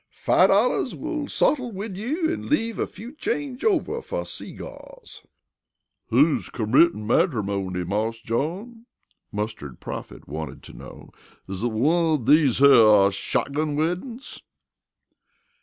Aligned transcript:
Five 0.13 0.49
dollars 0.49 0.95
will 0.95 1.27
sottle 1.27 1.71
wid 1.71 1.95
you 1.95 2.33
an' 2.33 2.49
leave 2.49 2.79
a 2.79 2.87
few 2.87 3.11
change 3.13 3.63
over 3.63 4.01
fer 4.01 4.23
seegaws." 4.23 5.23
"Who's 6.07 6.49
cormittin' 6.49 7.05
mattermony, 7.05 7.85
Marse 7.85 8.19
John?" 8.23 8.87
Mustard 9.31 9.79
Prophet 9.79 10.27
wanted 10.27 10.63
to 10.63 10.73
know. 10.73 11.11
"Is 11.47 11.63
it 11.63 11.67
one 11.71 12.15
of 12.15 12.25
dese 12.25 12.57
here 12.57 13.11
shotgun 13.11 13.75
weddin's?" 13.75 14.41